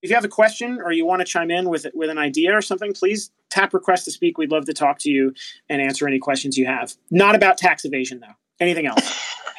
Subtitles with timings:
[0.00, 2.56] If you have a question or you want to chime in with with an idea
[2.56, 4.38] or something, please tap request to speak.
[4.38, 5.34] We'd love to talk to you
[5.68, 6.94] and answer any questions you have.
[7.10, 8.34] Not about tax evasion though.
[8.60, 9.34] Anything else?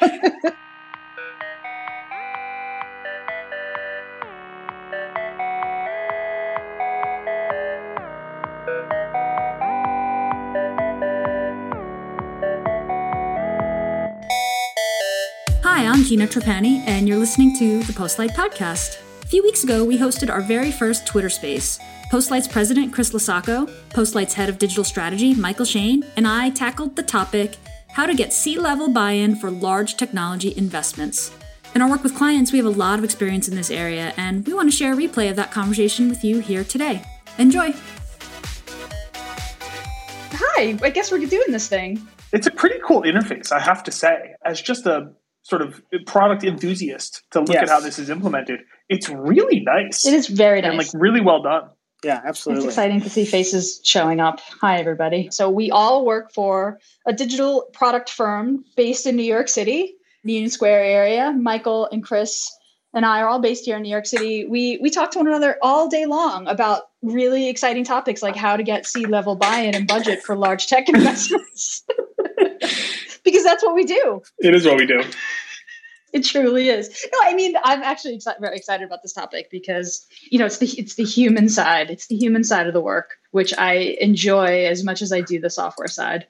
[15.62, 19.02] Hi, I'm Gina Trapani, and you're listening to the Postlight Podcast.
[19.30, 21.78] A few weeks ago, we hosted our very first Twitter space.
[22.10, 27.04] Postlight's president, Chris LoSacco, Postlight's head of digital strategy, Michael Shane, and I tackled the
[27.04, 27.56] topic
[27.90, 31.30] how to get C level buy in for large technology investments.
[31.76, 34.44] In our work with clients, we have a lot of experience in this area, and
[34.48, 37.00] we want to share a replay of that conversation with you here today.
[37.38, 37.72] Enjoy!
[40.32, 42.04] Hi, I guess we're doing this thing.
[42.32, 44.34] It's a pretty cool interface, I have to say.
[44.44, 45.12] As just a
[45.50, 47.64] sort of product enthusiast to look Yes.
[47.64, 50.06] at how this is implemented, it's really nice.
[50.06, 50.68] It is very nice.
[50.70, 51.68] and like really well done.
[52.02, 52.64] Yeah, absolutely.
[52.64, 54.40] It's exciting to see faces showing up.
[54.62, 55.28] Hi, everybody.
[55.30, 60.32] So, we all work for a digital product firm based in New York City, the
[60.32, 61.32] Union Square area.
[61.32, 62.50] Michael and Chris
[62.94, 64.46] and I are all based here in New York City.
[64.46, 68.56] We we talk to one another all day long about really exciting topics like how
[68.56, 71.84] to get C level buy in and budget for large tech investments.
[73.24, 74.22] because that's what we do.
[74.38, 75.02] It is what we do.
[76.20, 77.06] It truly is.
[77.12, 80.58] No, I mean, I'm actually exci- very excited about this topic because you know it's
[80.58, 81.88] the it's the human side.
[81.88, 85.40] It's the human side of the work, which I enjoy as much as I do
[85.40, 86.26] the software side.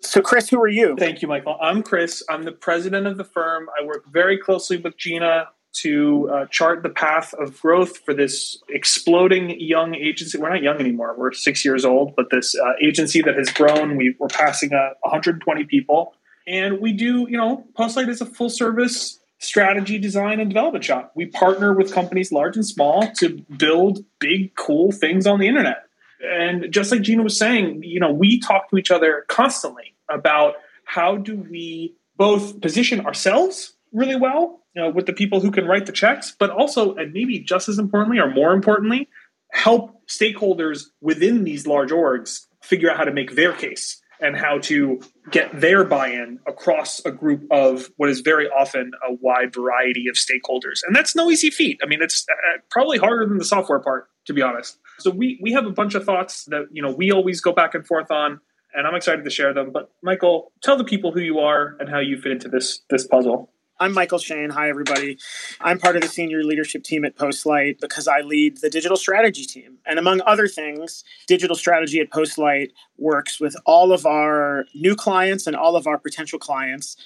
[0.00, 0.94] So, Chris, who are you?
[0.98, 1.56] Thank you, Michael.
[1.60, 2.22] I'm Chris.
[2.28, 3.68] I'm the president of the firm.
[3.80, 8.62] I work very closely with Gina to uh, chart the path of growth for this
[8.68, 10.38] exploding young agency.
[10.38, 11.14] We're not young anymore.
[11.18, 13.96] We're six years old, but this uh, agency that has grown.
[13.96, 16.14] We, we're passing uh, 120 people.
[16.46, 21.12] And we do, you know, Postlight is a full service strategy, design, and development shop.
[21.14, 25.84] We partner with companies large and small to build big, cool things on the internet.
[26.22, 30.54] And just like Gina was saying, you know, we talk to each other constantly about
[30.84, 35.66] how do we both position ourselves really well you know, with the people who can
[35.66, 39.08] write the checks, but also, and maybe just as importantly or more importantly,
[39.52, 44.58] help stakeholders within these large orgs figure out how to make their case and how
[44.58, 50.06] to get their buy-in across a group of what is very often a wide variety
[50.08, 50.80] of stakeholders.
[50.86, 51.80] And that's no easy feat.
[51.82, 54.78] I mean it's uh, probably harder than the software part to be honest.
[54.98, 57.74] So we we have a bunch of thoughts that you know we always go back
[57.74, 58.40] and forth on
[58.76, 59.70] and i'm excited to share them.
[59.72, 63.06] But michael tell the people who you are and how you fit into this this
[63.06, 64.50] puzzle I'm Michael Shane.
[64.50, 65.18] Hi, everybody.
[65.60, 69.44] I'm part of the senior leadership team at Postlight because I lead the digital strategy
[69.44, 69.78] team.
[69.84, 75.48] And among other things, digital strategy at Postlight works with all of our new clients
[75.48, 76.96] and all of our potential clients.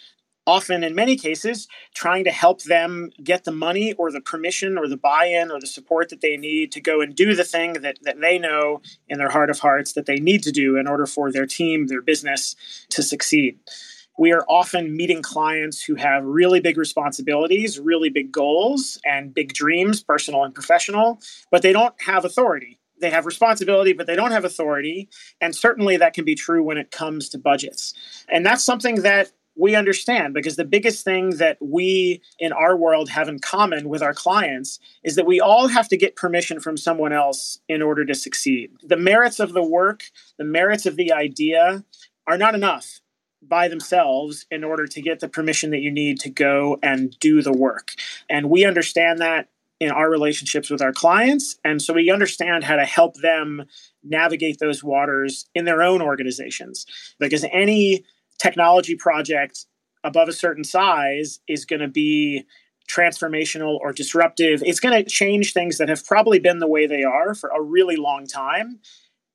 [0.47, 4.89] Often, in many cases, trying to help them get the money or the permission or
[4.89, 7.75] the buy in or the support that they need to go and do the thing
[7.75, 10.87] that, that they know in their heart of hearts that they need to do in
[10.87, 12.57] order for their team, their business
[12.91, 13.59] to succeed
[14.19, 19.55] we are often meeting clients who have really big responsibilities, really big goals, and big
[19.55, 21.21] dreams, personal and professional,
[21.51, 22.79] but they don't have authority.
[23.01, 25.09] They have responsibility, but they don't have authority.
[25.41, 27.95] And certainly that can be true when it comes to budgets.
[28.29, 33.09] And that's something that we understand because the biggest thing that we in our world
[33.11, 36.77] have in common with our clients is that we all have to get permission from
[36.77, 38.71] someone else in order to succeed.
[38.83, 40.05] The merits of the work,
[40.39, 41.85] the merits of the idea
[42.27, 43.01] are not enough
[43.43, 47.43] by themselves in order to get the permission that you need to go and do
[47.43, 47.93] the work.
[48.29, 49.49] And we understand that
[49.81, 51.57] in our relationships with our clients.
[51.65, 53.65] And so we understand how to help them
[54.03, 56.85] navigate those waters in their own organizations.
[57.21, 58.05] Because any
[58.39, 59.67] technology project
[60.03, 62.45] above a certain size is going to be
[62.91, 64.63] transformational or disruptive.
[64.65, 67.61] It's going to change things that have probably been the way they are for a
[67.61, 68.81] really long time.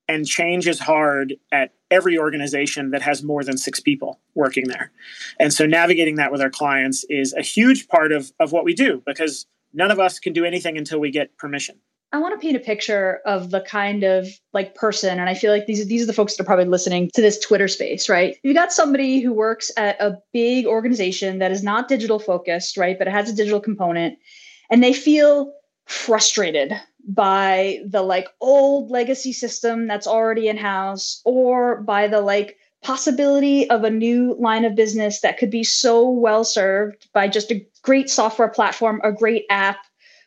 [0.07, 4.91] And change is hard at every organization that has more than six people working there.
[5.39, 8.73] And so navigating that with our clients is a huge part of, of what we
[8.73, 11.75] do because none of us can do anything until we get permission.
[12.11, 15.51] I want to paint a picture of the kind of like person, and I feel
[15.51, 18.37] like these these are the folks that are probably listening to this Twitter space, right?
[18.43, 22.99] You got somebody who works at a big organization that is not digital focused, right,
[22.99, 24.19] but it has a digital component,
[24.69, 25.53] and they feel
[25.85, 26.73] frustrated
[27.07, 33.69] by the like old legacy system that's already in house, or by the like possibility
[33.69, 37.65] of a new line of business that could be so well served by just a
[37.81, 39.77] great software platform, a great app.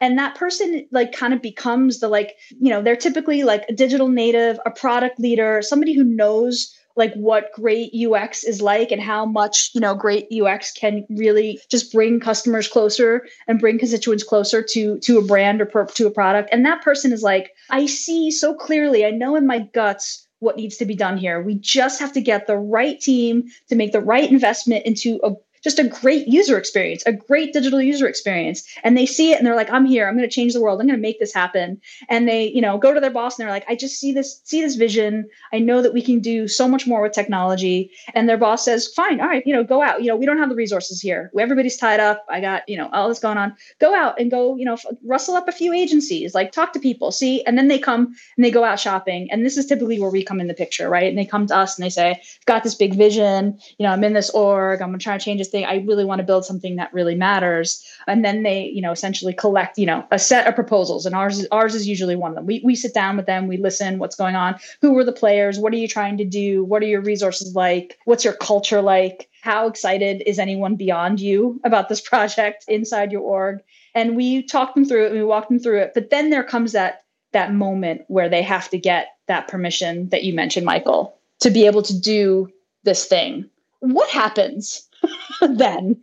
[0.01, 3.75] And that person like kind of becomes the like you know they're typically like a
[3.75, 9.01] digital native a product leader somebody who knows like what great UX is like and
[9.01, 14.25] how much, you know, great UX can really just bring customers closer and bring constituents
[14.25, 16.49] closer to to a brand or per, to a product.
[16.53, 20.57] And that person is like, I see so clearly, I know in my guts what
[20.57, 21.43] needs to be done here.
[21.43, 25.33] We just have to get the right team to make the right investment into a
[25.67, 28.63] just a great user experience, a great digital user experience.
[28.85, 30.07] And they see it and they're like, I'm here.
[30.07, 30.81] I'm going to change the world.
[30.81, 31.81] I'm going to make this happen.
[32.09, 34.41] And they, you know, go to their boss and they're like, I just see this,
[34.45, 35.29] see this vision.
[35.53, 37.91] I know that we can do so much more with technology.
[38.15, 39.21] And their boss says, fine.
[39.21, 39.45] All right.
[39.45, 40.03] You know, go out.
[40.03, 41.33] You know, we don't have the resources here.
[41.37, 42.25] Everybody's tied up.
[42.29, 43.57] I got, you know, all this going on.
[43.81, 47.11] Go out and go, you know, rustle up a few agencies, like talk to people,
[47.11, 47.45] see.
[47.45, 49.29] And then they come and they go out shopping.
[49.33, 51.09] And this is typically where we come in the picture, right?
[51.09, 53.59] And they come to us and they say, I've got this big vision.
[53.79, 54.81] You know, I'm in this org.
[54.81, 57.15] I'm going to try to change this I really want to build something that really
[57.15, 57.85] matters.
[58.07, 61.07] And then they, you know, essentially collect, you know, a set of proposals.
[61.07, 62.47] And ours, ours is usually one of them.
[62.47, 65.59] We, we sit down with them, we listen, what's going on, who are the players,
[65.59, 69.29] what are you trying to do, what are your resources like, what's your culture like,
[69.41, 73.61] how excited is anyone beyond you about this project inside your org?
[73.95, 75.93] And we talk them through it and we walk them through it.
[75.95, 80.25] But then there comes that that moment where they have to get that permission that
[80.25, 82.49] you mentioned, Michael, to be able to do
[82.85, 83.51] this thing.
[83.93, 84.89] What happens
[85.41, 86.01] then?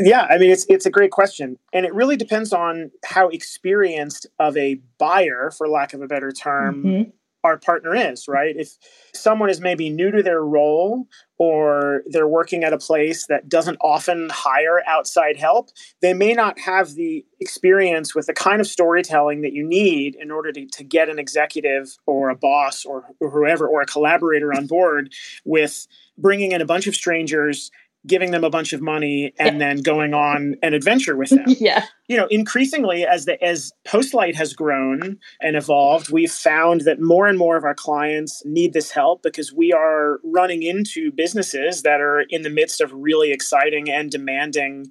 [0.00, 4.26] Yeah, I mean it's it's a great question, and it really depends on how experienced
[4.38, 7.10] of a buyer, for lack of a better term, mm-hmm.
[7.44, 8.26] our partner is.
[8.26, 8.56] Right?
[8.56, 8.70] If
[9.14, 11.06] someone is maybe new to their role,
[11.38, 16.58] or they're working at a place that doesn't often hire outside help, they may not
[16.58, 20.82] have the experience with the kind of storytelling that you need in order to, to
[20.82, 25.12] get an executive or a boss or, or whoever or a collaborator on board
[25.44, 25.86] with
[26.18, 27.70] bringing in a bunch of strangers
[28.06, 31.44] giving them a bunch of money and then going on an adventure with them.
[31.46, 31.86] yeah.
[32.08, 37.26] You know, increasingly as the as Postlight has grown and evolved, we've found that more
[37.26, 42.00] and more of our clients need this help because we are running into businesses that
[42.00, 44.86] are in the midst of really exciting and demanding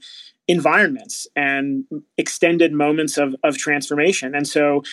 [0.48, 1.86] environments and
[2.18, 4.36] extended moments of, of transformation.
[4.36, 4.84] And so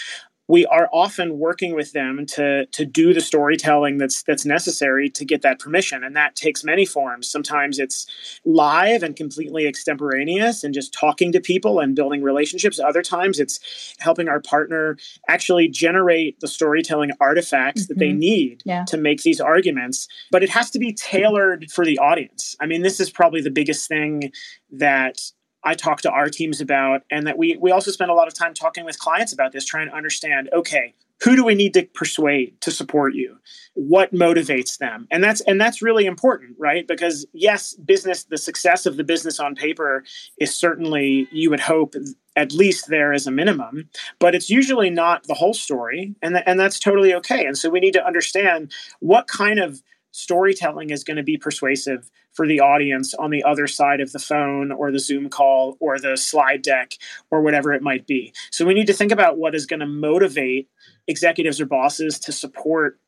[0.49, 5.25] we are often working with them to to do the storytelling that's that's necessary to
[5.25, 8.06] get that permission and that takes many forms sometimes it's
[8.44, 13.94] live and completely extemporaneous and just talking to people and building relationships other times it's
[13.99, 14.97] helping our partner
[15.29, 17.88] actually generate the storytelling artifacts mm-hmm.
[17.88, 18.19] that they mm-hmm.
[18.19, 18.85] need yeah.
[18.85, 22.83] to make these arguments but it has to be tailored for the audience i mean
[22.83, 24.33] this is probably the biggest thing
[24.71, 25.21] that
[25.64, 28.35] I talk to our teams about, and that we we also spend a lot of
[28.35, 30.50] time talking with clients about this, trying to understand.
[30.53, 33.38] Okay, who do we need to persuade to support you?
[33.75, 35.06] What motivates them?
[35.11, 36.87] And that's and that's really important, right?
[36.87, 40.05] Because yes, business, the success of the business on paper
[40.38, 41.94] is certainly you would hope
[42.35, 43.88] at least there is a minimum,
[44.19, 47.47] but it's usually not the whole story, and th- and that's totally okay.
[47.47, 52.11] And so we need to understand what kind of storytelling is going to be persuasive
[52.32, 55.99] for the audience on the other side of the phone or the Zoom call or
[55.99, 56.94] the slide deck
[57.31, 58.32] or whatever it might be.
[58.50, 60.69] So we need to think about what is going to motivate
[61.06, 62.99] executives or bosses to support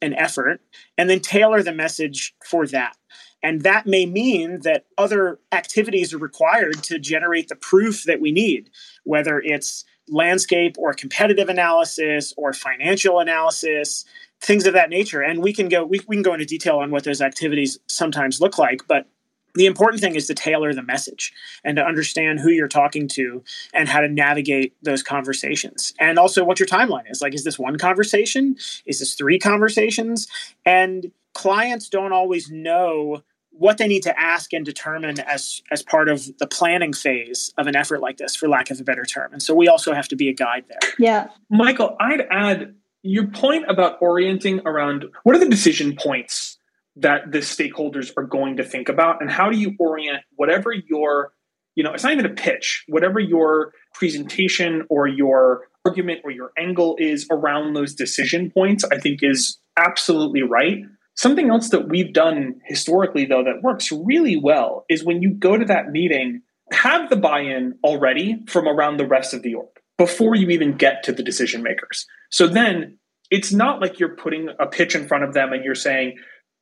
[0.00, 0.60] an effort
[0.96, 2.96] and then tailor the message for that.
[3.42, 8.32] And that may mean that other activities are required to generate the proof that we
[8.32, 8.70] need,
[9.04, 14.04] whether it's landscape or competitive analysis or financial analysis
[14.40, 15.20] things of that nature.
[15.20, 18.40] And we can go we, we can go into detail on what those activities sometimes
[18.40, 19.06] look like, but
[19.54, 21.32] the important thing is to tailor the message
[21.64, 23.42] and to understand who you're talking to
[23.72, 25.94] and how to navigate those conversations.
[25.98, 27.20] And also what your timeline is.
[27.20, 28.56] Like is this one conversation?
[28.86, 30.28] Is this three conversations?
[30.64, 36.08] And clients don't always know what they need to ask and determine as as part
[36.08, 39.32] of the planning phase of an effort like this for lack of a better term.
[39.32, 40.92] And so we also have to be a guide there.
[40.98, 41.28] Yeah.
[41.50, 42.74] Michael i'd add
[43.08, 46.58] your point about orienting around what are the decision points
[46.96, 49.20] that the stakeholders are going to think about?
[49.20, 51.32] And how do you orient whatever your
[51.74, 56.50] you know it's not even a pitch whatever your presentation or your argument or your
[56.58, 60.82] angle is around those decision points i think is absolutely right.
[61.14, 65.56] Something else that we've done historically though that works really well is when you go
[65.56, 70.36] to that meeting have the buy-in already from around the rest of the org before
[70.36, 72.06] you even get to the decision makers.
[72.30, 72.98] So then
[73.30, 76.16] it's not like you're putting a pitch in front of them and you're saying,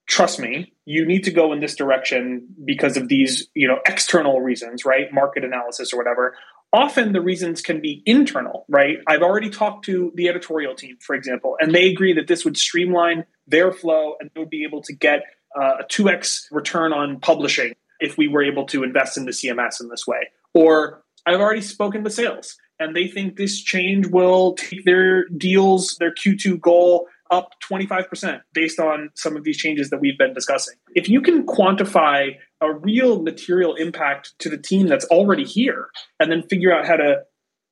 [0.09, 4.40] trust me, you need to go in this direction because of these, you know, external
[4.40, 5.12] reasons, right?
[5.12, 6.35] Market analysis or whatever.
[6.73, 8.99] Often the reasons can be internal, right?
[9.07, 12.57] I've already talked to the editorial team, for example, and they agree that this would
[12.57, 15.23] streamline their flow and they would be able to get
[15.59, 19.81] uh, a 2x return on publishing if we were able to invest in the CMS
[19.81, 20.28] in this way.
[20.55, 25.97] Or I've already spoken to sales and they think this change will take their deals,
[25.99, 30.75] their Q2 goal up 25% based on some of these changes that we've been discussing.
[30.95, 35.88] If you can quantify a real material impact to the team that's already here
[36.21, 37.23] and then figure out how to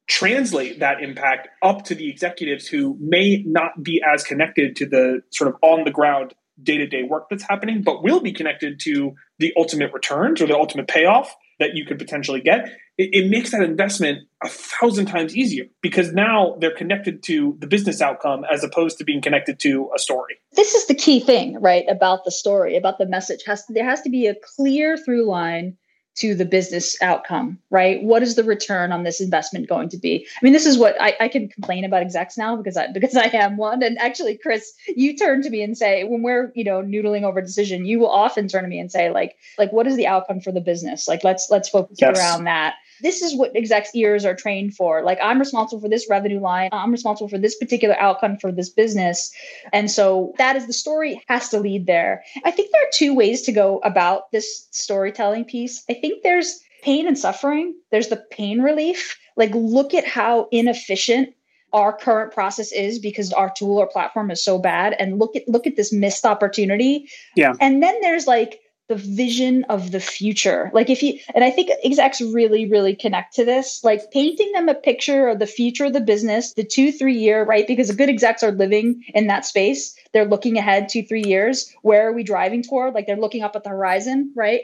[0.07, 5.23] translate that impact up to the executives who may not be as connected to the
[5.31, 8.79] sort of on the ground day to day work that's happening, but will be connected
[8.81, 12.67] to the ultimate returns or the ultimate payoff that you could potentially get,
[12.99, 17.67] it, it, makes that investment a thousand times easier because now they're connected to the
[17.67, 20.37] business outcome as opposed to being connected to a story.
[20.53, 21.85] This is the key thing, right?
[21.89, 23.41] About the story, about the message.
[23.47, 25.77] Has there has to be a clear through line
[26.17, 28.03] to the business outcome, right?
[28.03, 30.27] What is the return on this investment going to be?
[30.41, 33.17] I mean, this is what I, I, can complain about execs now because I because
[33.17, 33.83] I am one.
[33.83, 37.41] And actually, Chris, you turn to me and say, when we're, you know, noodling over
[37.41, 40.07] a decision, you will often turn to me and say, like, like, what is the
[40.07, 41.09] outcome for the business?
[41.09, 42.17] Like, let's let's focus yes.
[42.17, 45.03] around that this is what execs ears are trained for.
[45.03, 46.71] Like I'm responsible for this revenue line.
[46.73, 49.31] I'm responsible for this particular outcome for this business.
[49.75, 52.25] And so that is the story has to lead there.
[52.45, 55.85] I think there are two ways to go about this storytelling piece.
[55.89, 57.75] I think there's pain and suffering.
[57.91, 59.19] There's the pain relief.
[59.37, 61.35] Like look at how inefficient
[61.75, 65.47] our current process is because our tool or platform is so bad and look at
[65.47, 67.07] look at this missed opportunity.
[67.37, 67.53] Yeah.
[67.61, 70.71] And then there's like the vision of the future.
[70.75, 74.69] Like if you and I think execs really, really connect to this, like painting them
[74.69, 77.67] a picture of the future of the business, the two, three year, right?
[77.67, 79.97] Because good execs are living in that space.
[80.13, 81.73] They're looking ahead two, three years.
[81.83, 82.95] Where are we driving toward?
[82.95, 84.63] Like they're looking up at the horizon, right?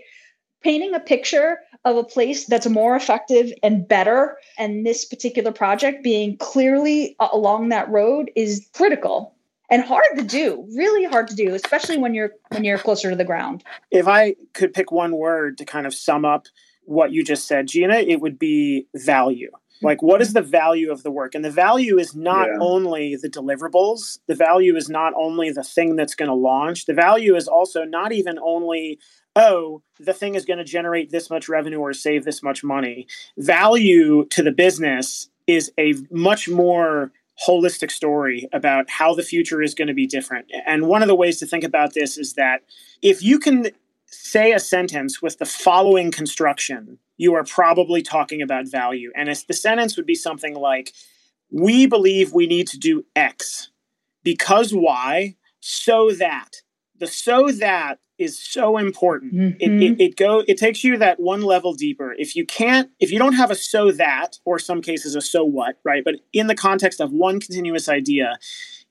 [0.62, 6.04] Painting a picture of a place that's more effective and better, and this particular project
[6.04, 9.34] being clearly along that road is critical
[9.70, 13.16] and hard to do really hard to do especially when you're when you're closer to
[13.16, 13.64] the ground.
[13.90, 16.46] If i could pick one word to kind of sum up
[16.84, 19.50] what you just said gina it would be value.
[19.82, 21.34] Like what is the value of the work?
[21.34, 22.58] And the value is not yeah.
[22.60, 24.18] only the deliverables.
[24.26, 26.84] The value is not only the thing that's going to launch.
[26.84, 28.98] The value is also not even only
[29.36, 33.06] oh the thing is going to generate this much revenue or save this much money.
[33.38, 37.12] Value to the business is a much more
[37.46, 40.50] holistic story about how the future is going to be different.
[40.66, 42.62] And one of the ways to think about this is that
[43.02, 43.68] if you can
[44.06, 49.12] say a sentence with the following construction, you are probably talking about value.
[49.14, 50.92] And if the sentence would be something like,
[51.52, 53.70] We believe we need to do X
[54.22, 56.62] because Y, so that.
[57.00, 59.34] The so that is so important.
[59.34, 59.56] Mm-hmm.
[59.58, 62.14] It, it, it go it takes you that one level deeper.
[62.16, 65.42] If you can't, if you don't have a so that, or some cases a so
[65.42, 66.04] what, right?
[66.04, 68.38] But in the context of one continuous idea,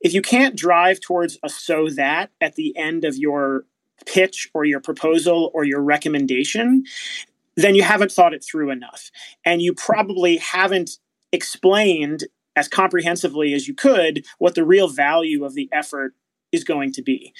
[0.01, 3.65] if you can't drive towards a so that at the end of your
[4.05, 6.83] pitch or your proposal or your recommendation,
[7.55, 9.11] then you haven't thought it through enough.
[9.45, 10.97] And you probably haven't
[11.31, 12.23] explained
[12.55, 16.15] as comprehensively as you could what the real value of the effort
[16.51, 17.33] is going to be.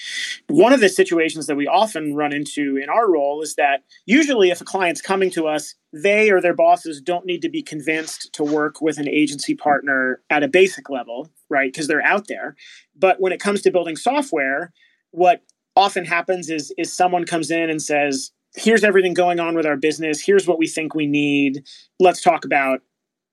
[0.48, 4.50] One of the situations that we often run into in our role is that usually
[4.50, 8.32] if a client's coming to us, they or their bosses don't need to be convinced
[8.34, 11.72] to work with an agency partner at a basic level, right?
[11.72, 12.56] Because they're out there.
[12.96, 14.72] But when it comes to building software,
[15.12, 15.42] what
[15.76, 19.78] often happens is is someone comes in and says, "Here's everything going on with our
[19.78, 20.22] business.
[20.22, 21.64] Here's what we think we need.
[22.00, 22.82] Let's talk about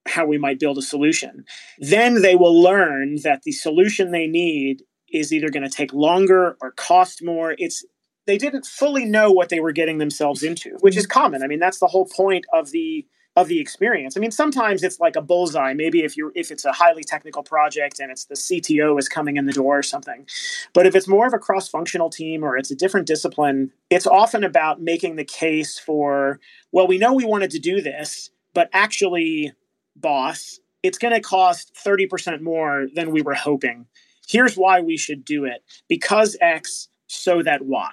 [0.07, 1.45] how we might build a solution.
[1.79, 4.83] Then they will learn that the solution they need
[5.13, 7.55] is either going to take longer or cost more.
[7.59, 7.85] It's
[8.27, 11.21] they didn't fully know what they were getting themselves into, which is mm-hmm.
[11.21, 11.43] common.
[11.43, 14.17] I mean, that's the whole point of the of the experience.
[14.17, 15.75] I mean, sometimes it's like a bullseye.
[15.75, 19.37] Maybe if you're if it's a highly technical project and it's the CTO is coming
[19.37, 20.27] in the door or something.
[20.73, 24.43] But if it's more of a cross-functional team or it's a different discipline, it's often
[24.43, 26.41] about making the case for,
[26.73, 29.53] well, we know we wanted to do this, but actually,
[29.95, 33.87] boss, it's going to cost 30% more than we were hoping
[34.27, 37.91] here's why we should do it because X, so that Y,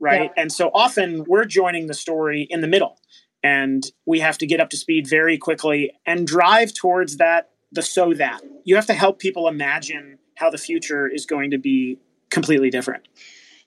[0.00, 0.32] right?
[0.36, 0.42] Yeah.
[0.42, 2.98] And so often we're joining the story in the middle
[3.42, 7.82] and we have to get up to speed very quickly and drive towards that, the
[7.82, 8.40] so that.
[8.64, 11.98] You have to help people imagine how the future is going to be
[12.30, 13.06] completely different.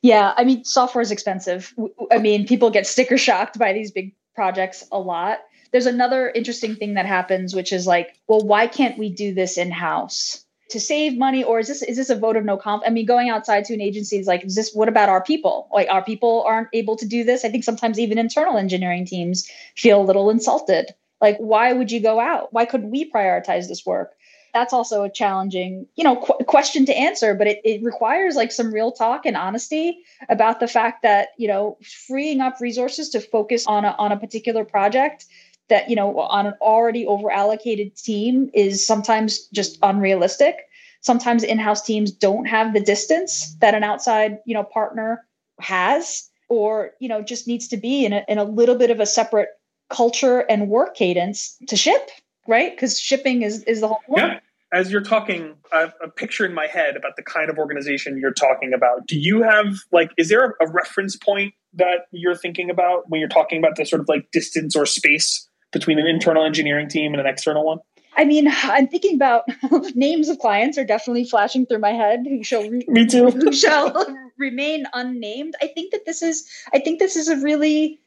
[0.01, 1.73] Yeah, I mean, software is expensive.
[2.11, 5.39] I mean, people get sticker shocked by these big projects a lot.
[5.71, 9.57] There's another interesting thing that happens, which is like, well, why can't we do this
[9.57, 10.45] in house?
[10.69, 12.91] To save money or is this is this a vote of no confidence?
[12.91, 15.67] I mean, going outside to an agency is like, is this what about our people?
[15.73, 17.43] Like our people aren't able to do this.
[17.43, 20.93] I think sometimes even internal engineering teams feel a little insulted.
[21.21, 22.53] Like, why would you go out?
[22.53, 24.13] Why couldn't we prioritize this work?
[24.53, 28.51] That's also a challenging, you know, qu- question to answer, but it, it requires like
[28.51, 33.19] some real talk and honesty about the fact that, you know, freeing up resources to
[33.19, 35.25] focus on a, on a particular project
[35.69, 40.55] that you know on an already over allocated team is sometimes just unrealistic.
[41.01, 45.25] Sometimes in-house teams don't have the distance that an outside you know partner
[45.59, 48.99] has or you know just needs to be in a, in a little bit of
[48.99, 49.49] a separate
[49.89, 52.09] culture and work cadence to ship
[52.49, 52.75] right?
[52.75, 54.19] Because shipping is is the whole point.
[54.19, 54.39] yeah.
[54.71, 58.19] As you're talking I have a picture in my head about the kind of organization
[58.19, 59.07] you're talking about.
[59.07, 63.29] Do you have like is there a reference point that you're thinking about when you're
[63.29, 67.21] talking about the sort of like distance or space between an internal engineering team and
[67.21, 67.79] an external one?
[68.15, 69.45] I mean, I'm thinking about
[69.95, 73.29] names of clients are definitely flashing through my head who shall re- me too.
[73.31, 74.05] who shall
[74.37, 75.55] remain unnamed.
[75.61, 77.99] I think that this is I think this is a really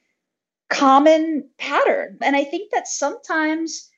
[0.68, 3.88] common pattern, and I think that sometimes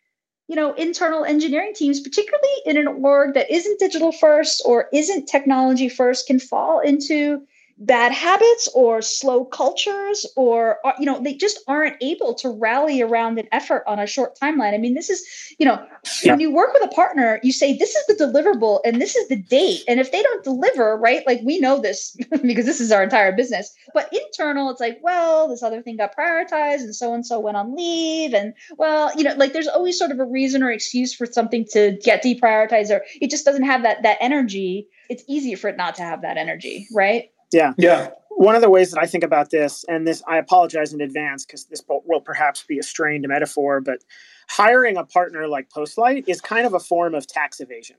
[0.47, 5.27] you know internal engineering teams particularly in an org that isn't digital first or isn't
[5.27, 7.43] technology first can fall into
[7.79, 13.03] bad habits or slow cultures or uh, you know they just aren't able to rally
[13.03, 14.75] around an effort on a short timeline.
[14.75, 15.27] I mean this is
[15.59, 15.85] you know
[16.23, 16.33] yeah.
[16.33, 19.29] when you work with a partner you say this is the deliverable and this is
[19.29, 19.83] the date.
[19.89, 23.33] And if they don't deliver right like we know this because this is our entire
[23.33, 23.75] business.
[23.93, 27.57] But internal it's like well this other thing got prioritized and so and so went
[27.57, 31.13] on leave and well you know like there's always sort of a reason or excuse
[31.13, 34.89] for something to get deprioritized or it just doesn't have that that energy.
[35.11, 37.73] It's easy for it not to have that energy right yeah.
[37.79, 38.11] Yeah.
[38.31, 41.47] One of the ways that I think about this, and this, I apologize in advance
[41.47, 44.01] because this will perhaps be a strained metaphor, but
[44.49, 47.97] hiring a partner like Postlight is kind of a form of tax evasion,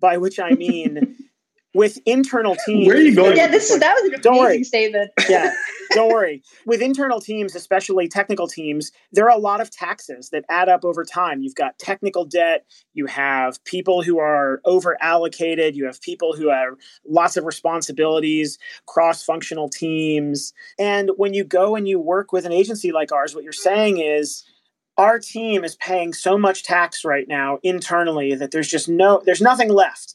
[0.00, 1.16] by which I mean
[1.74, 2.86] with internal teams.
[2.86, 3.36] Where are you going?
[3.36, 4.64] Yeah, this is that was an don't amazing worry.
[4.64, 5.10] statement.
[5.28, 5.52] yeah,
[5.90, 6.42] don't worry.
[6.66, 10.84] With internal teams, especially technical teams, there are a lot of taxes that add up
[10.84, 11.42] over time.
[11.42, 12.64] You've got technical debt.
[12.94, 15.76] You have people who are over allocated.
[15.76, 16.74] You have people who have
[17.06, 20.52] lots of responsibilities, cross functional teams.
[20.78, 23.98] And when you go and you work with an agency like ours, what you're saying
[23.98, 24.44] is
[24.96, 29.40] our team is paying so much tax right now internally that there's just no there's
[29.40, 30.13] nothing left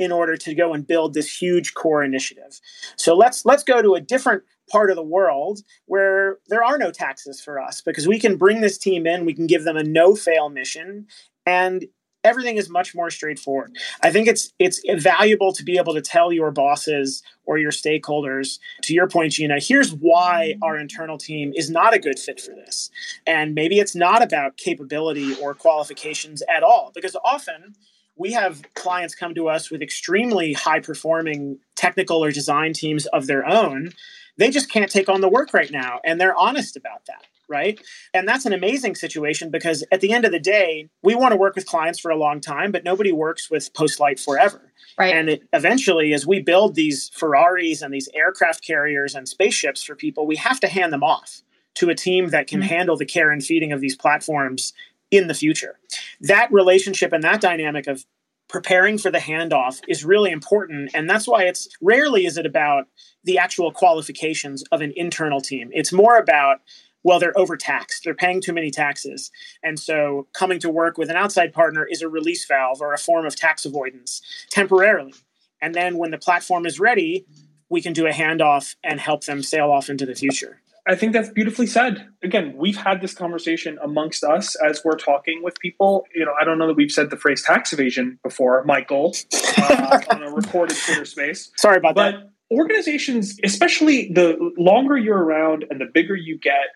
[0.00, 2.58] in order to go and build this huge core initiative.
[2.96, 6.90] So let's let's go to a different part of the world where there are no
[6.90, 9.84] taxes for us because we can bring this team in, we can give them a
[9.84, 11.06] no fail mission
[11.44, 11.84] and
[12.24, 13.76] everything is much more straightforward.
[14.02, 18.58] I think it's it's valuable to be able to tell your bosses or your stakeholders
[18.82, 22.54] to your point Gina, here's why our internal team is not a good fit for
[22.54, 22.90] this.
[23.26, 27.74] And maybe it's not about capability or qualifications at all because often
[28.20, 33.26] we have clients come to us with extremely high performing technical or design teams of
[33.26, 33.92] their own.
[34.36, 36.00] They just can't take on the work right now.
[36.04, 37.24] And they're honest about that.
[37.48, 37.80] Right.
[38.14, 41.36] And that's an amazing situation because at the end of the day, we want to
[41.36, 44.70] work with clients for a long time, but nobody works with Postlight forever.
[44.98, 45.16] Right.
[45.16, 49.96] And it, eventually, as we build these Ferraris and these aircraft carriers and spaceships for
[49.96, 51.42] people, we have to hand them off
[51.76, 52.68] to a team that can mm-hmm.
[52.68, 54.74] handle the care and feeding of these platforms
[55.10, 55.78] in the future.
[56.20, 58.04] That relationship and that dynamic of
[58.48, 62.86] preparing for the handoff is really important and that's why it's rarely is it about
[63.22, 65.70] the actual qualifications of an internal team.
[65.72, 66.58] It's more about
[67.04, 69.30] well they're overtaxed they're paying too many taxes
[69.62, 72.98] and so coming to work with an outside partner is a release valve or a
[72.98, 74.20] form of tax avoidance
[74.50, 75.14] temporarily.
[75.62, 77.26] And then when the platform is ready
[77.68, 80.60] we can do a handoff and help them sail off into the future
[80.90, 82.08] I think that's beautifully said.
[82.20, 86.04] Again, we've had this conversation amongst us as we're talking with people.
[86.12, 89.14] You know, I don't know that we've said the phrase tax evasion before, Michael,
[89.56, 91.52] uh, on a recorded Twitter space.
[91.56, 92.30] Sorry about but that.
[92.50, 96.66] Organizations, especially the longer you're around and the bigger you get,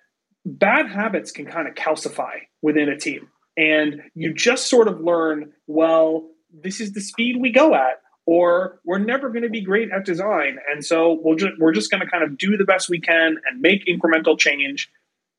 [0.47, 3.29] bad habits can kind of calcify within a team.
[3.57, 8.81] And you just sort of learn, well, this is the speed we go at or
[8.85, 10.59] we're never going to be great at design.
[10.71, 13.37] And so we'll just we're just going to kind of do the best we can
[13.47, 14.91] and make incremental change.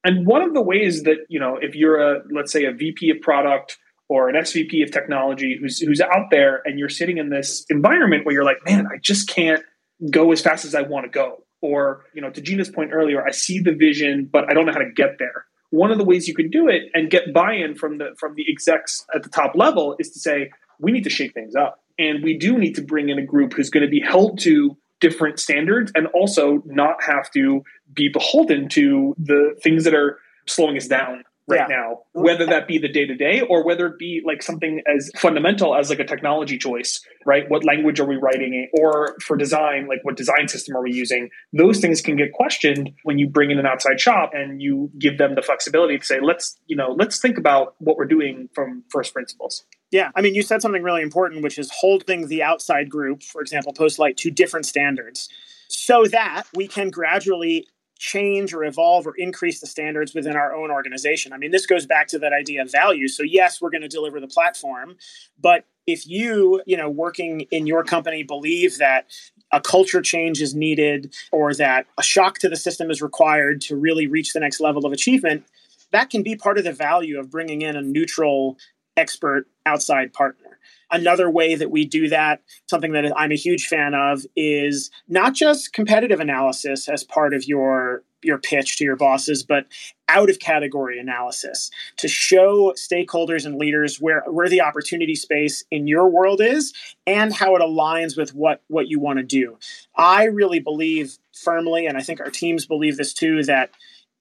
[0.04, 3.10] And one of the ways that you know if you're a let's say a vp
[3.10, 7.30] of product or an svp of technology who's who's out there and you're sitting in
[7.30, 9.64] this environment where you're like man i just can't
[10.12, 11.44] go as fast as i want to go.
[11.62, 14.74] Or you know to gina's point earlier i see the vision but i don't know
[14.74, 15.46] how to get there.
[15.72, 18.46] One of the ways you can do it and get buy-in from the from the
[18.48, 22.24] execs at the top level is to say we need to shake things up and
[22.24, 25.40] we do need to bring in a group who's going to be held to different
[25.40, 30.88] standards and also not have to be beholden to the things that are slowing us
[30.88, 31.76] down right yeah.
[31.76, 35.12] now, whether that be the day to day or whether it be like something as
[35.18, 37.50] fundamental as like a technology choice, right?
[37.50, 41.30] What language are we writing or for design, like what design system are we using?
[41.54, 45.18] Those things can get questioned when you bring in an outside shop and you give
[45.18, 48.84] them the flexibility to say, let's, you know, let's think about what we're doing from
[48.90, 49.66] first principles.
[49.92, 53.42] Yeah, I mean, you said something really important, which is holding the outside group, for
[53.42, 55.30] example, Postlight, to different standards
[55.68, 57.68] so that we can gradually
[57.98, 61.32] change or evolve or increase the standards within our own organization.
[61.32, 63.08] I mean, this goes back to that idea of value.
[63.08, 64.98] So, yes, we're going to deliver the platform,
[65.40, 69.08] but if you, you know, working in your company believe that
[69.52, 73.76] a culture change is needed or that a shock to the system is required to
[73.76, 75.46] really reach the next level of achievement,
[75.92, 78.58] that can be part of the value of bringing in a neutral
[78.98, 80.60] expert outside partner.
[80.92, 85.34] Another way that we do that, something that I'm a huge fan of, is not
[85.34, 89.68] just competitive analysis as part of your your pitch to your bosses, but
[90.10, 95.88] out of category analysis to show stakeholders and leaders where, where the opportunity space in
[95.88, 96.74] your world is
[97.06, 99.58] and how it aligns with what, what you want to do.
[99.96, 103.70] I really believe firmly, and I think our teams believe this too, that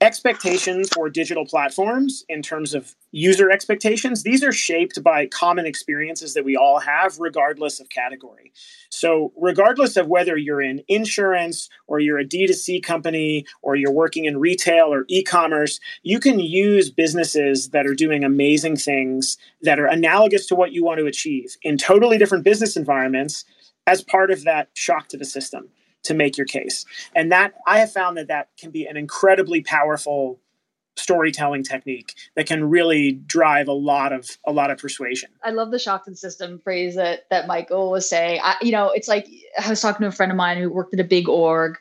[0.01, 6.35] expectations for digital platforms in terms of user expectations these are shaped by common experiences
[6.35, 8.53] that we all have regardless of category.
[8.91, 14.25] So regardless of whether you're in insurance or you're a d2c company or you're working
[14.25, 19.87] in retail or e-commerce you can use businesses that are doing amazing things that are
[19.87, 23.45] analogous to what you want to achieve in totally different business environments
[23.87, 25.69] as part of that shock to the system
[26.05, 26.85] to make your case.
[27.15, 30.41] And that I have found that that can be an incredibly powerful
[30.97, 35.31] storytelling technique that can really drive a lot of a lot of persuasion.
[35.43, 38.41] I love the shock to the system phrase that that Michael was saying.
[38.43, 39.27] I, you know, it's like
[39.63, 41.79] I was talking to a friend of mine who worked at a big org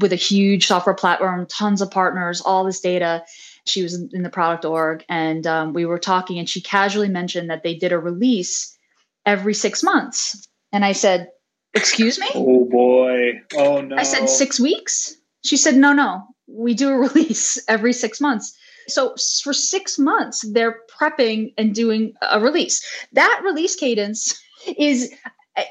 [0.00, 3.24] with a huge software platform, tons of partners, all this data.
[3.66, 7.50] She was in the product org, and um, we were talking, and she casually mentioned
[7.50, 8.76] that they did a release
[9.24, 10.46] every six months.
[10.72, 11.28] And I said,
[11.76, 12.28] Excuse me?
[12.34, 13.40] Oh boy.
[13.54, 13.96] Oh no.
[13.96, 15.16] I said six weeks.
[15.44, 18.56] She said, no, no, we do a release every six months.
[18.88, 22.84] So for six months, they're prepping and doing a release.
[23.12, 24.40] That release cadence
[24.76, 25.12] is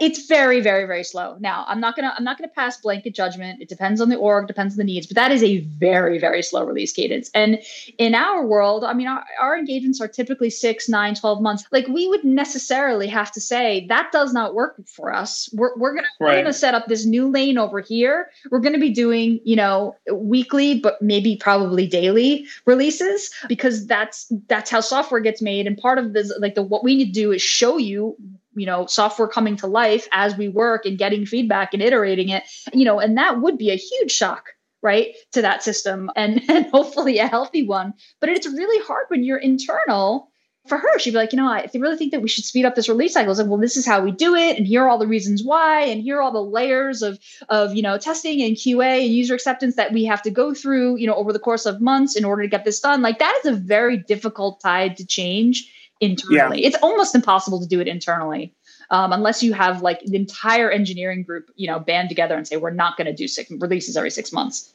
[0.02, 1.38] it's very very very slow.
[1.40, 3.62] Now i'm not gonna i'm not gonna pass blanket judgment.
[3.62, 6.42] It depends on the org depends on the needs but that is a very very
[6.42, 7.30] slow release cadence.
[7.34, 7.60] And
[7.98, 11.66] in our world i mean our, our engagements are typically six nine 12 months.
[11.72, 15.50] Like we would necessarily have to say that does not work for us.
[15.54, 16.36] We're, we're gonna right.
[16.36, 18.30] we're gonna set up this new lane over here.
[18.52, 24.70] We're gonna be doing you know weekly but maybe probably daily releases because that's that's
[24.70, 25.68] how software gets made.
[25.68, 28.16] And part of this like the what we need to do is show you
[28.56, 32.44] you know software coming to life as we work and getting feedback and iterating it
[32.74, 36.68] you know and that would be a huge shock right to that system and, and
[36.68, 37.94] hopefully a healthy one.
[38.22, 40.30] But it's really hard when you're internal
[40.70, 41.00] for her.
[41.00, 43.14] She'd be like you know i really think that we should speed up this release
[43.14, 43.32] cycle.
[43.32, 45.44] It's like well this is how we do it and here are all the reasons
[45.44, 49.14] why and here are all the layers of of you know testing and qa and
[49.14, 52.16] user acceptance that we have to go through you know over the course of months
[52.16, 53.02] in order to get this done.
[53.02, 56.62] Like that is a very difficult tide to change internally.
[56.62, 56.68] Yeah.
[56.68, 58.54] It's almost impossible to do it internally.
[58.92, 62.58] Um, unless you have like the entire engineering group, you know, band together and say
[62.58, 64.74] we're not going to do six releases every six months.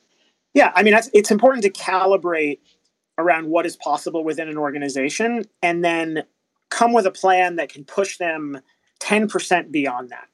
[0.52, 2.58] Yeah, I mean, it's important to calibrate
[3.18, 6.24] around what is possible within an organization, and then
[6.70, 8.60] come with a plan that can push them
[8.98, 10.26] ten percent beyond that.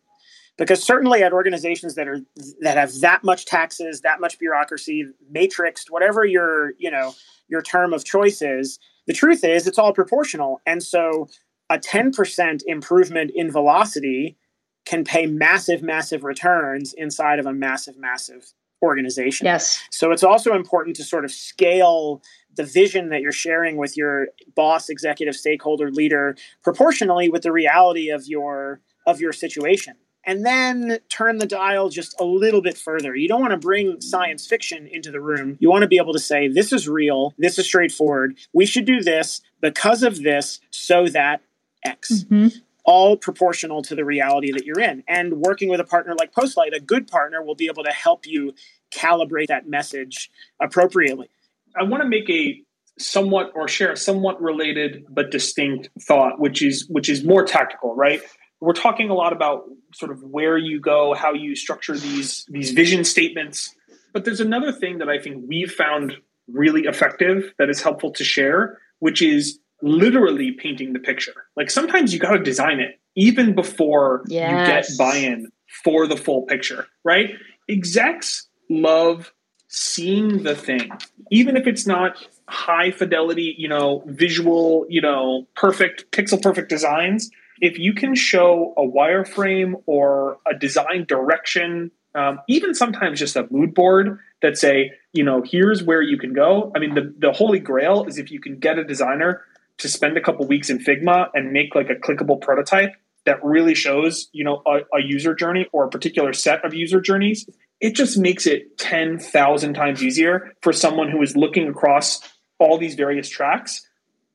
[0.57, 2.20] Because certainly at organizations that are
[2.62, 7.14] that have that much taxes, that much bureaucracy, matrixed, whatever your you know
[7.49, 10.60] your term of choice is, the truth is, it's all proportional.
[10.66, 11.28] And so
[11.70, 14.36] a 10% improvement in velocity
[14.84, 19.46] can pay massive, massive returns inside of a massive, massive organization.
[19.46, 19.82] Yes.
[19.90, 22.22] So it's also important to sort of scale
[22.56, 28.10] the vision that you're sharing with your boss, executive, stakeholder, leader proportionally with the reality
[28.10, 29.94] of your of your situation
[30.26, 33.14] and then turn the dial just a little bit further.
[33.14, 35.56] You don't want to bring science fiction into the room.
[35.60, 38.84] You want to be able to say, this is real, this is straightforward, we should
[38.84, 41.42] do this because of this, so that
[41.84, 42.24] X.
[42.24, 42.58] Mm-hmm.
[42.88, 45.02] All proportional to the reality that you're in.
[45.08, 48.26] And working with a partner like Postlight, a good partner will be able to help
[48.28, 48.54] you
[48.94, 50.30] calibrate that message
[50.62, 51.28] appropriately.
[51.76, 52.62] I want to make a
[52.96, 57.96] somewhat or share a somewhat related but distinct thought, which is which is more tactical,
[57.96, 58.22] right?
[58.60, 59.64] we're talking a lot about
[59.96, 63.74] sort of where you go, how you structure these these vision statements.
[64.12, 66.14] But there's another thing that I think we've found
[66.48, 71.35] really effective that is helpful to share, which is literally painting the picture.
[71.56, 74.50] Like sometimes you got to design it even before yes.
[74.50, 75.50] you get buy-in
[75.85, 77.35] for the full picture, right?
[77.68, 79.32] Execs love
[79.68, 80.90] seeing the thing,
[81.30, 87.30] even if it's not high fidelity, you know, visual, you know, perfect pixel perfect designs
[87.60, 93.46] if you can show a wireframe or a design direction, um, even sometimes just a
[93.50, 96.72] mood board that say, you know, here's where you can go.
[96.74, 99.42] I mean, the, the holy grail is if you can get a designer
[99.78, 103.74] to spend a couple weeks in Figma and make like a clickable prototype that really
[103.74, 107.48] shows, you know, a, a user journey or a particular set of user journeys.
[107.80, 112.20] It just makes it 10,000 times easier for someone who is looking across
[112.58, 113.86] all these various tracks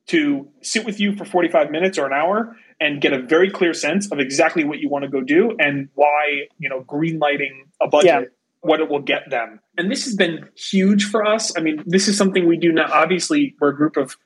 [0.08, 3.72] to sit with you for 45 minutes or an hour and get a very clear
[3.72, 7.70] sense of exactly what you want to go do and why, you know, green lighting
[7.80, 8.20] a budget, yeah.
[8.60, 9.60] what it will get them.
[9.78, 11.56] And this has been huge for us.
[11.56, 12.88] I mean, this is something we do now.
[12.92, 14.16] Obviously, we're a group of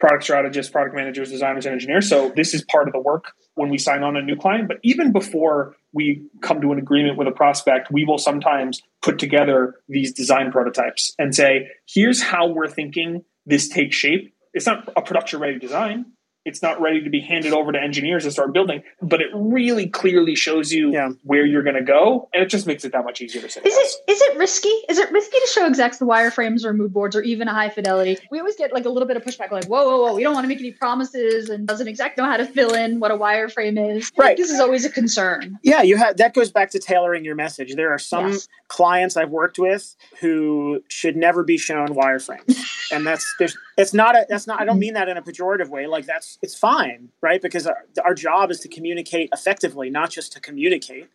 [0.00, 2.08] product strategists, product managers, designers, and engineers.
[2.08, 4.66] So this is part of the work when we sign on a new client.
[4.66, 9.18] But even before we come to an agreement with a prospect, we will sometimes put
[9.18, 14.34] together these design prototypes and say, here's how we're thinking this takes shape.
[14.52, 16.06] It's not a production ready design
[16.44, 19.86] it's not ready to be handed over to engineers to start building, but it really
[19.86, 21.10] clearly shows you yeah.
[21.22, 23.60] where you're going to go, and it just makes it that much easier to say.
[23.60, 23.96] Is yes.
[24.06, 24.68] it is it risky?
[24.88, 27.68] Is it risky to show execs the wireframes or mood boards or even a high
[27.68, 28.16] fidelity?
[28.30, 30.34] We always get like a little bit of pushback, like whoa, whoa, whoa, we don't
[30.34, 33.10] want to make any promises, and does an exec know how to fill in what
[33.10, 34.10] a wireframe is?
[34.16, 34.36] Right.
[34.36, 35.58] This is always a concern.
[35.62, 37.74] Yeah, you have that goes back to tailoring your message.
[37.74, 38.48] There are some yes.
[38.68, 44.16] clients I've worked with who should never be shown wireframes, and that's there's it's not
[44.16, 45.86] a that's not I don't mean that in a pejorative way.
[45.86, 47.40] Like that's it's fine, right?
[47.40, 51.08] Because our, our job is to communicate effectively, not just to communicate.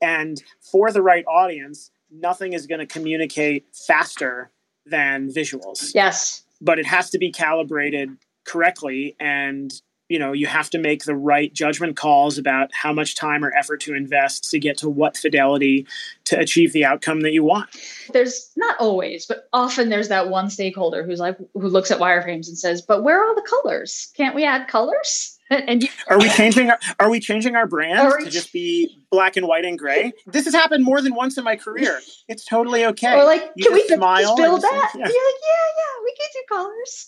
[0.00, 4.50] And for the right audience, nothing is going to communicate faster
[4.84, 5.92] than visuals.
[5.94, 6.44] Yes.
[6.60, 9.72] But it has to be calibrated correctly and
[10.08, 13.52] you know you have to make the right judgment calls about how much time or
[13.56, 15.86] effort to invest to get to what fidelity
[16.24, 17.68] to achieve the outcome that you want.
[18.12, 22.48] There's not always but often there's that one stakeholder who's like who looks at wireframes
[22.48, 24.12] and says but where are all the colors?
[24.16, 25.32] Can't we add colors?
[25.48, 29.36] And you, are we changing our, are we changing our brand to just be black
[29.36, 32.84] and white and gray this has happened more than once in my career it's totally
[32.84, 35.00] okay or like you can we smile just build that yeah.
[35.00, 37.06] you're like yeah yeah we can do colors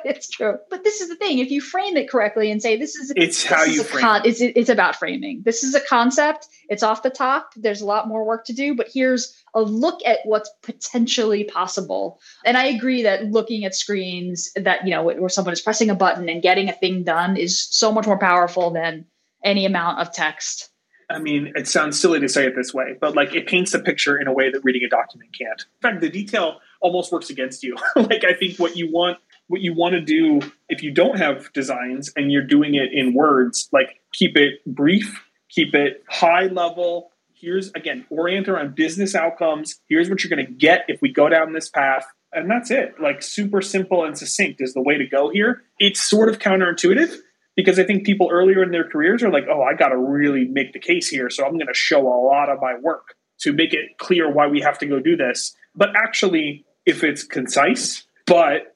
[0.04, 0.58] it's true.
[0.68, 3.44] But this is the thing: if you frame it correctly and say this is, it's
[3.44, 4.02] how you frame.
[4.02, 5.42] Con- it's it's about framing.
[5.44, 6.46] This is a concept.
[6.68, 7.52] It's off the top.
[7.56, 12.20] There's a lot more work to do, but here's a look at what's potentially possible.
[12.44, 15.94] And I agree that looking at screens that you know where someone is pressing a
[15.94, 19.06] button and getting a thing done is so much more powerful than
[19.44, 20.69] any amount of text.
[21.10, 23.80] I mean, it sounds silly to say it this way, but like it paints a
[23.80, 25.60] picture in a way that reading a document can't.
[25.60, 27.76] In fact, the detail almost works against you.
[27.96, 29.18] like I think what you want
[29.48, 33.14] what you want to do if you don't have designs and you're doing it in
[33.14, 37.10] words, like keep it brief, keep it high level.
[37.34, 39.80] Here's again, orient around business outcomes.
[39.88, 42.06] Here's what you're going to get if we go down this path.
[42.32, 43.00] And that's it.
[43.00, 45.64] Like super simple and succinct is the way to go here.
[45.80, 47.16] It's sort of counterintuitive
[47.56, 50.46] because I think people earlier in their careers are like, oh, I got to really
[50.46, 51.30] make the case here.
[51.30, 54.46] So I'm going to show a lot of my work to make it clear why
[54.46, 55.54] we have to go do this.
[55.74, 58.74] But actually, if it's concise, but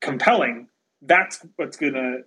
[0.00, 0.68] compelling,
[1.00, 2.18] that's what's going to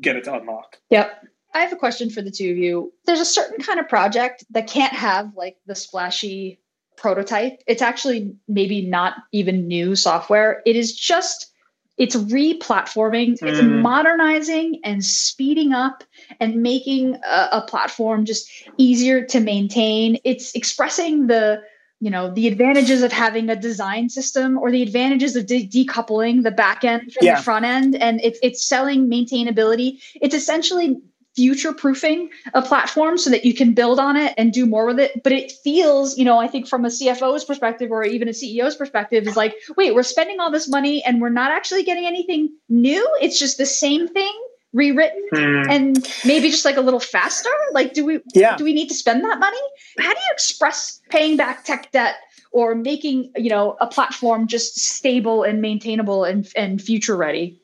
[0.00, 0.78] get it to unlock.
[0.90, 1.24] Yep.
[1.54, 2.92] I have a question for the two of you.
[3.04, 6.60] There's a certain kind of project that can't have like the splashy
[6.96, 7.60] prototype.
[7.66, 10.62] It's actually maybe not even new software.
[10.64, 11.51] It is just
[11.98, 13.42] it's re-platforming mm.
[13.42, 16.04] it's modernizing and speeding up
[16.40, 21.62] and making a, a, platform just easier to maintain it's expressing the
[22.00, 26.42] you know the advantages of having a design system or the advantages of de- decoupling
[26.42, 27.36] the back end from yeah.
[27.36, 31.00] the front end and it's it's selling maintainability it's essentially
[31.34, 35.00] future proofing a platform so that you can build on it and do more with
[35.00, 35.22] it.
[35.22, 38.76] But it feels you know i think from a cfo's perspective or even a ceo's
[38.76, 42.50] perspective is like wait we're spending all this money and we're not actually getting anything
[42.68, 43.08] new.
[43.20, 44.32] It's just the same thing
[44.72, 45.66] rewritten mm.
[45.68, 47.50] and maybe just like a little faster.
[47.72, 48.56] Like do we yeah.
[48.56, 49.60] do we need to spend that money?
[49.98, 52.16] How do you express paying back tech debt
[52.52, 57.61] or making you know a platform just stable and maintainable and, and future ready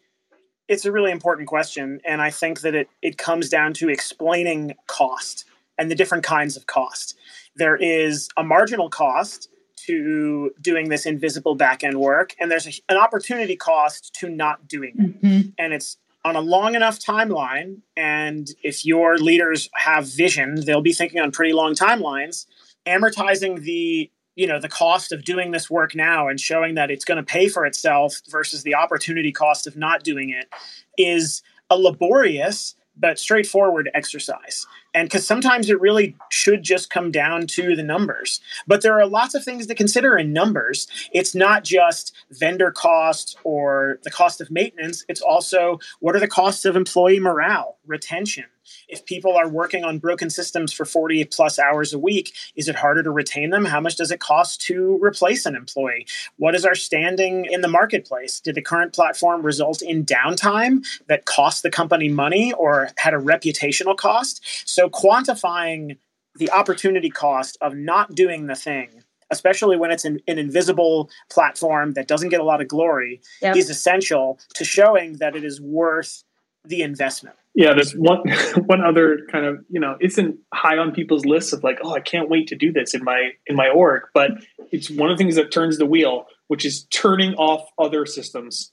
[0.68, 4.74] it's a really important question and i think that it it comes down to explaining
[4.86, 5.44] cost
[5.76, 7.16] and the different kinds of cost
[7.56, 12.96] there is a marginal cost to doing this invisible backend work and there's a, an
[12.96, 15.48] opportunity cost to not doing it mm-hmm.
[15.58, 20.92] and it's on a long enough timeline, and if your leaders have vision, they'll be
[20.92, 22.46] thinking on pretty long timelines.
[22.86, 27.04] Amortizing the you know the cost of doing this work now and showing that it's
[27.04, 30.48] going to pay for itself versus the opportunity cost of not doing it
[30.96, 34.66] is a laborious but straightforward exercise.
[34.94, 38.40] And because sometimes it really should just come down to the numbers.
[38.66, 40.88] But there are lots of things to consider in numbers.
[41.12, 46.26] It's not just vendor cost or the cost of maintenance, it's also what are the
[46.26, 48.46] costs of employee morale, retention,
[48.88, 52.76] if people are working on broken systems for 40 plus hours a week, is it
[52.76, 53.64] harder to retain them?
[53.64, 56.06] How much does it cost to replace an employee?
[56.36, 58.40] What is our standing in the marketplace?
[58.40, 63.18] Did the current platform result in downtime that cost the company money or had a
[63.18, 64.40] reputational cost?
[64.68, 65.98] So quantifying
[66.36, 71.92] the opportunity cost of not doing the thing especially when it's an, an, invisible platform
[71.92, 73.56] that doesn't get a lot of glory, yep.
[73.56, 76.24] is essential to showing that it is worth
[76.68, 77.36] the investment.
[77.54, 78.22] Yeah, there's one
[78.66, 82.00] one other kind of you know isn't high on people's lists of like oh I
[82.00, 84.30] can't wait to do this in my in my org, but
[84.70, 88.70] it's one of the things that turns the wheel, which is turning off other systems.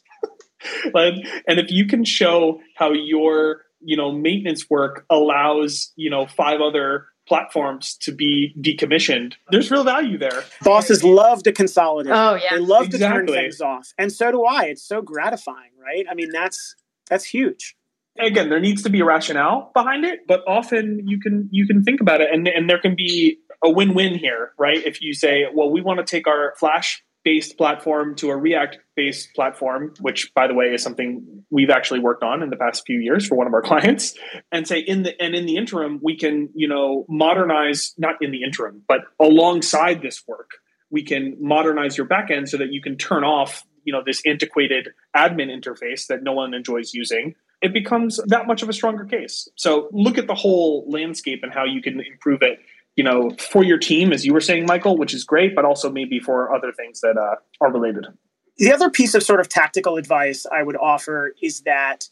[0.94, 6.62] and if you can show how your you know maintenance work allows you know five
[6.62, 10.44] other platforms to be decommissioned there's real value there.
[10.62, 12.14] Bosses love to consolidate.
[12.14, 12.52] Oh yeah.
[12.52, 13.00] They love exactly.
[13.00, 13.94] to turn things off.
[13.98, 14.66] And so do i.
[14.66, 16.06] It's so gratifying right?
[16.10, 16.76] I mean that's
[17.10, 17.76] that's huge
[18.20, 21.84] again there needs to be a rationale behind it but often you can you can
[21.84, 24.86] think about it and and there can be a win-win here right?
[24.86, 28.78] If you say well we want to take our flash based platform to a react
[28.96, 32.84] based platform which by the way is something we've actually worked on in the past
[32.86, 34.16] few years for one of our clients
[34.52, 38.32] and say in the and in the interim we can you know modernize not in
[38.32, 40.52] the interim but alongside this work
[40.92, 44.90] we can modernize your backend so that you can turn off you know this antiquated
[45.16, 47.34] admin interface that no one enjoys using
[47.66, 51.54] it becomes that much of a stronger case so look at the whole landscape and
[51.54, 52.60] how you can improve it
[52.96, 55.90] you know, for your team, as you were saying, Michael, which is great, but also
[55.90, 58.08] maybe for other things that uh, are related.
[58.58, 62.08] The other piece of sort of tactical advice I would offer is that,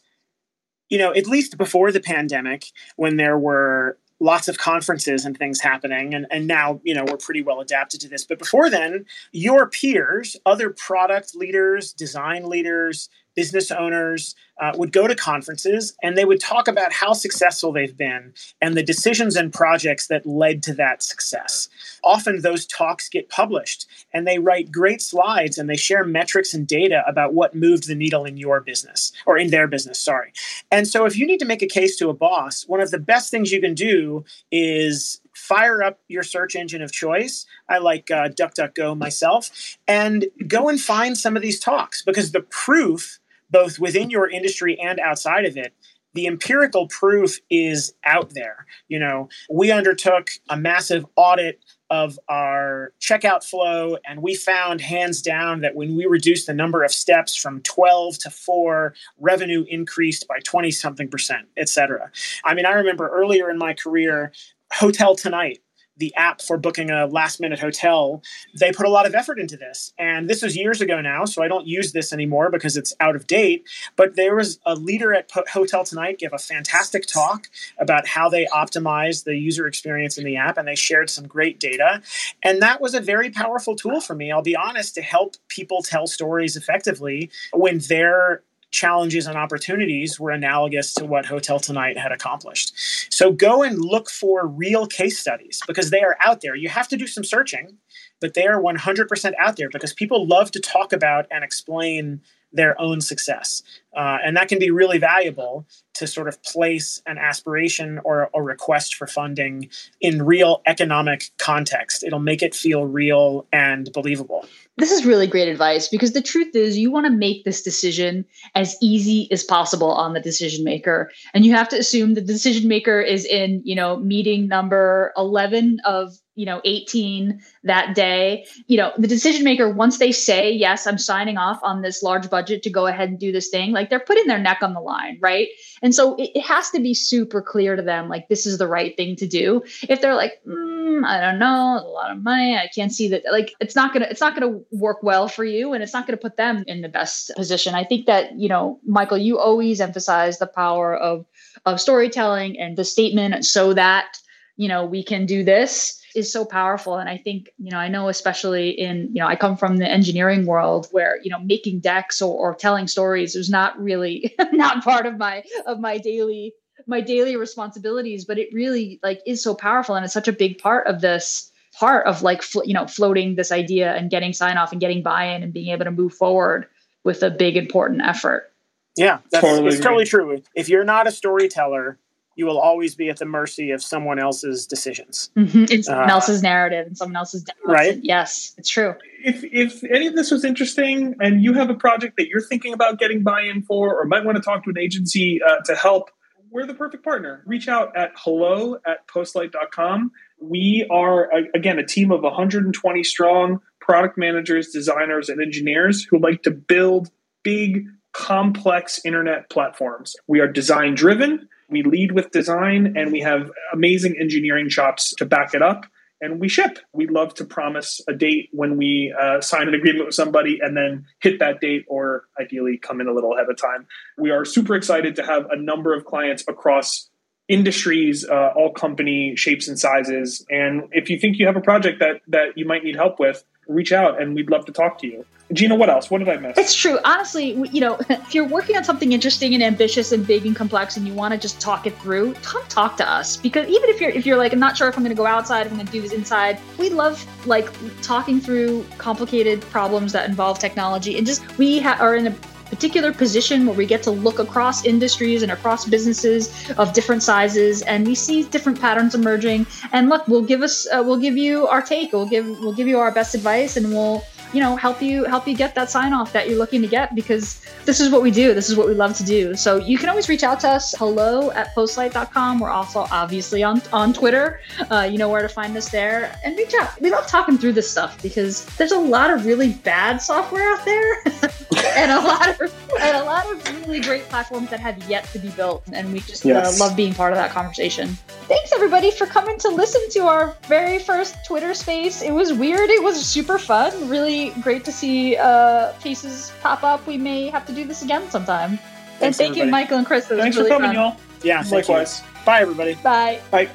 [0.90, 5.60] you know, at least before the pandemic, when there were lots of conferences and things
[5.60, 9.04] happening and, and now you know we're pretty well adapted to this but before then
[9.32, 16.16] your peers other product leaders design leaders business owners uh, would go to conferences and
[16.16, 20.62] they would talk about how successful they've been and the decisions and projects that led
[20.62, 21.68] to that success.
[22.04, 26.66] Often those talks get published and they write great slides and they share metrics and
[26.66, 30.32] data about what moved the needle in your business or in their business, sorry.
[30.70, 32.98] And so if you need to make a case to a boss, one of the
[32.98, 37.46] best things you can do is fire up your search engine of choice.
[37.68, 42.40] I like uh, DuckDuckGo myself, and go and find some of these talks because the
[42.40, 43.18] proof
[43.50, 45.72] both within your industry and outside of it
[46.14, 48.66] the empirical proof is out there.
[48.88, 55.20] You know, we undertook a massive audit of our checkout flow, and we found hands
[55.20, 60.26] down that when we reduced the number of steps from 12 to 4, revenue increased
[60.26, 62.10] by 20 something percent, et cetera.
[62.44, 64.32] I mean, I remember earlier in my career,
[64.72, 65.60] Hotel Tonight
[65.96, 68.22] the app for booking a last minute hotel,
[68.58, 69.92] they put a lot of effort into this.
[69.98, 73.16] And this was years ago now, so I don't use this anymore because it's out
[73.16, 73.66] of date.
[73.96, 78.46] But there was a leader at Hotel Tonight gave a fantastic talk about how they
[78.46, 82.02] optimize the user experience in the app, and they shared some great data.
[82.42, 85.82] And that was a very powerful tool for me, I'll be honest, to help people
[85.82, 88.42] tell stories effectively when they're
[88.74, 92.74] challenges and opportunities were analogous to what Hotel Tonight had accomplished.
[93.12, 96.56] So go and look for real case studies because they are out there.
[96.56, 97.78] You have to do some searching,
[98.20, 102.20] but they are 100% out there because people love to talk about and explain
[102.54, 103.62] their own success.
[103.96, 108.42] Uh, and that can be really valuable to sort of place an aspiration or a
[108.42, 109.68] request for funding
[110.00, 112.02] in real economic context.
[112.02, 114.46] It'll make it feel real and believable.
[114.76, 118.24] This is really great advice because the truth is, you want to make this decision
[118.56, 121.12] as easy as possible on the decision maker.
[121.32, 125.78] And you have to assume the decision maker is in, you know, meeting number 11
[125.84, 128.46] of you know 18 that day.
[128.66, 132.30] You know the decision maker once they say yes i'm signing off on this large
[132.30, 134.80] budget to go ahead and do this thing like they're putting their neck on the
[134.80, 135.48] line right?
[135.82, 138.68] And so it, it has to be super clear to them like this is the
[138.68, 139.62] right thing to do.
[139.88, 143.22] If they're like mm, i don't know a lot of money i can't see that
[143.30, 146.16] like it's not gonna it's not gonna work well for you and it's not gonna
[146.16, 147.74] put them in the best position.
[147.74, 151.26] I think that you know michael you always emphasize the power of
[151.66, 154.18] of storytelling and the statement so that
[154.56, 156.96] you know we can do this is so powerful.
[156.96, 159.90] And i think you know i know especially in you know i come from the
[159.90, 164.84] engineering world where you know making decks or, or telling stories is not really not
[164.84, 166.54] part of my of my daily
[166.86, 169.94] my daily responsibilities but it really like is so powerful.
[169.94, 173.34] And it's such a big part of this part of like fl- you know floating
[173.34, 176.66] this idea and getting sign off and getting buy-in and being able to move forward
[177.04, 178.52] with a big important effort.
[178.96, 180.42] Yeah that's totally, it's totally true.
[180.54, 181.98] If you're not a storyteller
[182.36, 185.30] you will always be at the mercy of someone else's decisions.
[185.36, 185.64] Mm-hmm.
[185.72, 187.98] And someone uh, else's narrative and someone else's right.
[188.02, 188.94] Yes, it's true.
[189.24, 192.72] If if any of this was interesting and you have a project that you're thinking
[192.72, 196.10] about getting buy-in for, or might want to talk to an agency uh, to help,
[196.50, 197.42] we're the perfect partner.
[197.46, 200.12] Reach out at hello at postlight.com.
[200.40, 206.42] We are again a team of 120 strong product managers, designers, and engineers who like
[206.42, 207.10] to build
[207.42, 210.16] big complex internet platforms.
[210.26, 211.48] We are design driven.
[211.68, 215.86] We lead with design and we have amazing engineering chops to back it up.
[216.20, 216.78] and we ship.
[216.92, 220.76] We love to promise a date when we uh, sign an agreement with somebody and
[220.76, 223.86] then hit that date or ideally come in a little ahead of time.
[224.16, 227.10] We are super excited to have a number of clients across
[227.48, 230.46] industries, uh, all company shapes and sizes.
[230.48, 233.44] And if you think you have a project that that you might need help with,
[233.68, 235.26] reach out and we'd love to talk to you.
[235.52, 236.10] Gina, what else?
[236.10, 236.56] What did I miss?
[236.56, 236.98] It's true.
[237.04, 240.96] Honestly, you know, if you're working on something interesting and ambitious and big and complex,
[240.96, 243.36] and you want to just talk it through, come talk to us.
[243.36, 245.26] Because even if you're if you're like, I'm not sure if I'm going to go
[245.26, 247.68] outside, I'm going to do this inside, we love like
[248.02, 252.34] talking through complicated problems that involve technology, and just we ha- are in a
[252.70, 257.82] particular position where we get to look across industries and across businesses of different sizes
[257.82, 261.68] and we see different patterns emerging and look we'll give us uh, we'll give you
[261.68, 264.24] our take we'll give we'll give you our best advice and we'll
[264.54, 267.14] you know help you help you get that sign off that you're looking to get
[267.14, 268.54] because this is what we do.
[268.54, 269.54] This is what we love to do.
[269.54, 273.82] So you can always reach out to us hello at postlight.com we're also obviously on
[273.92, 274.60] on twitter.
[274.90, 277.00] Uh, you know where to find us there and reach out.
[277.00, 280.84] We love talking through this stuff because there's a lot of really bad software out
[280.84, 281.22] there
[281.96, 285.38] and a lot of and a lot of really great platforms that have yet to
[285.38, 285.84] be built.
[285.92, 286.80] And we just uh, yes.
[286.80, 288.08] uh, love being part of that conversation.
[288.48, 292.22] Thanks everybody for coming to listen to our very first twitter space.
[292.22, 292.90] It was weird.
[292.90, 294.08] It was super fun.
[294.08, 297.06] Really great to see uh, faces pop up.
[297.06, 298.78] We may have to do this again sometime.
[298.78, 299.66] Thanks, and thank everybody.
[299.66, 300.26] you, Michael and Chris.
[300.26, 300.94] Thanks really for coming, fun.
[300.94, 301.16] y'all.
[301.42, 302.22] Yeah, likewise.
[302.44, 302.94] Bye, everybody.
[302.94, 303.40] Bye.
[303.50, 303.68] Bye.